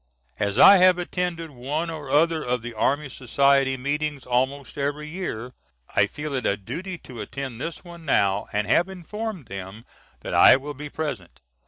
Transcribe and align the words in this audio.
As 0.39 0.57
I 0.57 0.77
have 0.77 0.97
attended 0.97 1.51
one 1.51 1.91
or 1.91 2.09
other 2.09 2.43
of 2.43 2.63
the 2.63 2.73
Army 2.73 3.07
Society 3.07 3.77
meetings 3.77 4.25
almost 4.25 4.75
every 4.75 5.07
year, 5.07 5.53
I 5.95 6.07
feel 6.07 6.33
it 6.33 6.43
a 6.43 6.57
duty 6.57 6.97
to 6.97 7.21
attend 7.21 7.61
this 7.61 7.83
one 7.83 8.03
now 8.03 8.47
and 8.51 8.65
have 8.65 8.89
informed 8.89 9.45
them 9.45 9.85
that 10.21 10.33
I 10.33 10.55
will 10.57 10.73
be 10.73 10.89
present. 10.89 11.39